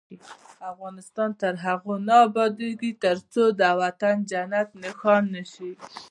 [0.71, 5.71] افغانستان تر هغو نه ابادیږي، ترڅو دا وطن جنت نښان نشي.